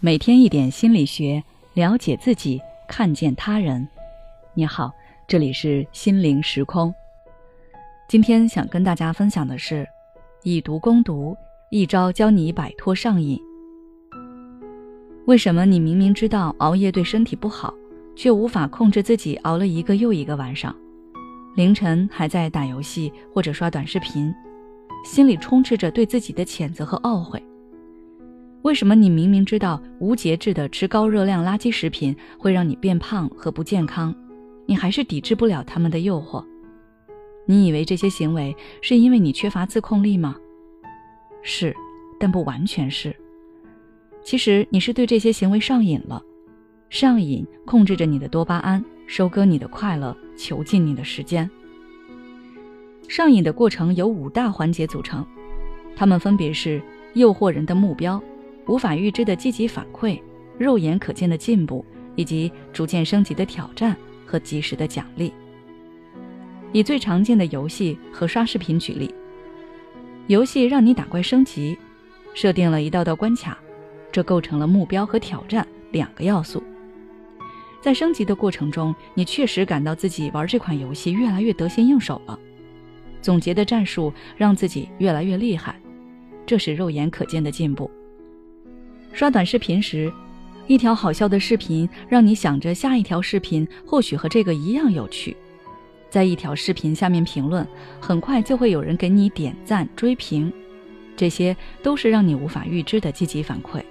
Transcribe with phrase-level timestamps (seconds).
[0.00, 1.42] 每天一点心理学，
[1.74, 3.86] 了解自己，看见他人。
[4.54, 4.92] 你好，
[5.26, 6.94] 这里是心灵时空。
[8.08, 9.84] 今天想跟大家分享的是，
[10.44, 11.36] 以毒攻毒，
[11.72, 13.40] 一招教你摆脱上瘾。
[15.26, 17.74] 为什么你明明知道熬夜对身体不好，
[18.14, 20.72] 却无法控制自己熬了一个又一个晚上，
[21.56, 24.32] 凌晨还在打游戏或者刷短视频，
[25.04, 27.42] 心里充斥着对自己的谴责和懊悔？
[28.62, 34.14] 为什么你明明知道无节制的吃高热量垃圾食品会让你变胖和不健康，
[34.66, 36.44] 你还是抵制不了他们的诱惑？
[37.46, 40.36] 你以为这些行为是因为你缺乏自控力吗？
[41.42, 41.74] 是，
[42.18, 43.14] 但不完全是。
[44.22, 46.20] 其实你是对这些行为上瘾了，
[46.90, 51.48] 上瘾控制着你的多巴胺，收割你的快乐，囚禁你的时间。
[53.08, 55.24] 上瘾的过程由五大环节组成，
[55.96, 56.82] 它们分别是
[57.14, 58.20] 诱惑人的目标。
[58.68, 60.20] 无法预知的积极反馈、
[60.56, 61.84] 肉眼可见的进步，
[62.14, 65.32] 以及逐渐升级的挑战和及时的奖励。
[66.70, 69.12] 以最常见的游戏和刷视频举例，
[70.26, 71.76] 游戏让你打怪升级，
[72.34, 73.56] 设定了一道道关卡，
[74.12, 76.62] 这构成了目标和挑战两个要素。
[77.80, 82.38] 在升级的过程中，你确实感到自己玩这款游戏越来越得心应手了，
[83.22, 85.80] 总结的战术让自己越来越厉害，
[86.44, 87.90] 这是肉眼可见的进步。
[89.12, 90.12] 刷短视频时，
[90.66, 95.36] 一条好笑的视频让你想着下一条视频或许和这个一样有趣，
[96.08, 97.66] 在一条视频下面评论，
[98.00, 100.52] 很快就会有人给你点赞追评，
[101.16, 103.82] 这些都是让你无法预知的积极反馈。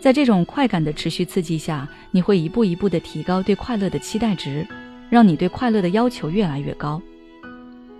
[0.00, 4.66] 在这种快感的持续刺激下，你会一步一步地提高对快乐的期待值，
[5.08, 7.00] 让你对快乐的要求越来越高。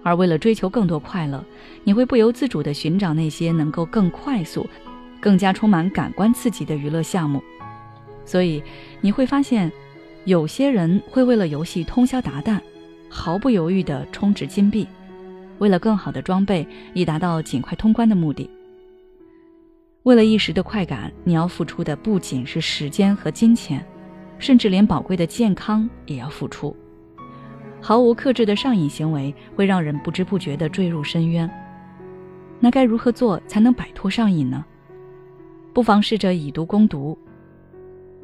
[0.02, 1.44] 而为了追求更多快乐，
[1.84, 4.68] 你会不由自主地寻找那些能够更快速。
[5.22, 7.40] 更加充满感官刺激的娱乐项目，
[8.24, 8.60] 所以
[9.00, 9.70] 你会发现，
[10.24, 12.58] 有些人会为了游戏通宵达旦，
[13.08, 14.84] 毫不犹豫地充值金币，
[15.58, 18.50] 为了更好的装备，以达到尽快通关的目的。
[20.02, 23.86] 为了一时的快感，你要付出的不仅是时间和金钱，
[24.40, 26.76] 甚至连宝贵的健康也要付出。
[27.80, 31.48] 毫无克制的上瘾行为会让人不知不觉地坠入深渊。
[32.58, 34.64] 那该如何做才能摆脱上瘾呢？
[35.72, 37.18] 不妨试着以毒攻毒。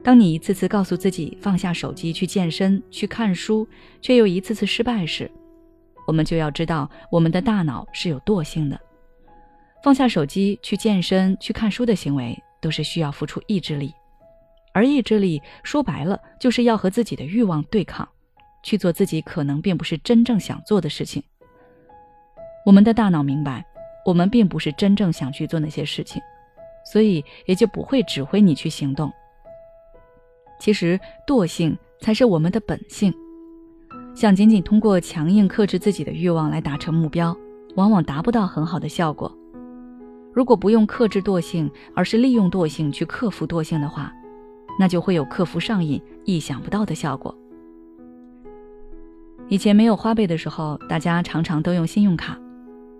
[0.03, 3.67] 当你一次次告诉自己放下手机去健身、去看书，
[4.01, 5.31] 却又一次次失败时，
[6.07, 8.81] 我们就要知道我们的大脑是有惰性的。
[9.83, 13.93] 放下手机去健身、去看书的行为都是需要付出意志力，
[14.73, 18.09] 而意志力说白了就是要和自己的欲望对抗，
[18.63, 21.23] 去做自己可能并不是真正想做的事情。
[22.65, 23.65] 我们的大脑明白，
[24.05, 26.23] 我们并不是真正想去做那些事情。
[26.91, 29.13] 所以也就不会指挥你去行动。
[30.59, 33.13] 其实惰性才是我们的本性，
[34.15, 37.37] 想仅仅通过强硬克制自己的欲望来达成目标，
[37.77, 39.31] 往往达不到很好的效果。
[40.33, 44.13] 如果不用克制惰性，而是利用惰性去克服惰性的话，
[44.79, 47.35] 那就会有克服上瘾意想不到的效果。
[49.49, 52.39] 以前没有花呗的时候，大家常常都用信用卡。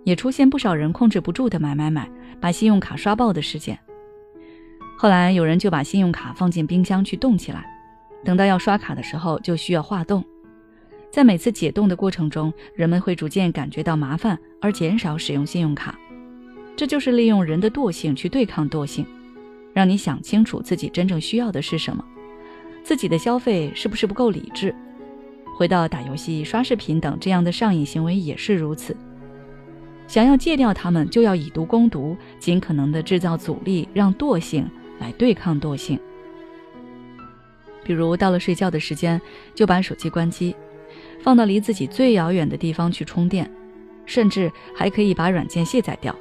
[0.03, 3.77] 也出现不少人控制不住的买买买，把信用卡刷爆的事件。
[4.97, 7.65] 后来有人就把信用卡放进冰箱去冻起来，
[8.23, 10.23] 等到要刷卡的时候就需要化冻。
[11.11, 15.97] 在每次解冻的过程中，人们会逐渐感觉到麻烦而减少使用信用卡。
[16.75, 19.05] 这就是利用人的惰性去对抗惰性，
[19.73, 22.03] 让你想清楚自己真正需要的是什么，
[22.83, 24.73] 自己的消费是不是不够理智。
[25.57, 28.95] 回到打游戏、刷视频等这样的上瘾行为也是如此。
[30.09, 34.67] 想要戒掉它们，就要以毒攻毒，尽可能的制造阻力，让惰性
[34.99, 35.99] 来对抗惰性。
[37.83, 39.21] 比如到了睡觉的时间，
[39.53, 40.55] 就把手机关机，
[41.21, 43.49] 放到离自己最遥远的地方去充电，
[44.07, 46.15] 甚至还可以把软件卸载掉。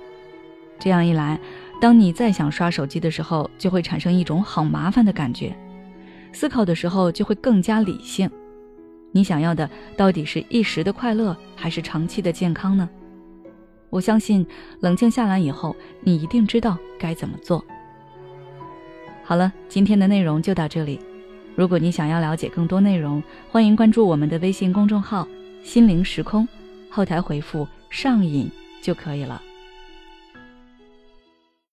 [0.78, 1.40] 这样一来，
[1.80, 5.56] 当你再想刷手机的时候，就会产生一种好麻烦的感觉，
[6.30, 8.30] 思考的时候就会更加理性。
[9.12, 12.86] 你想要的到底是一时的快乐，还是长期的健康呢？
[13.90, 14.46] 我相信，
[14.80, 17.64] 冷静下来以后，你一定知道该怎么做。
[19.24, 21.00] 好了，今天的内容就到这里。
[21.54, 25.26] 如果你想要了解更多内容，欢迎关注我们的微信公众号
[25.64, 26.46] “心灵时空”，
[26.88, 28.50] 后台回复“上瘾”
[28.80, 29.42] 就可以了。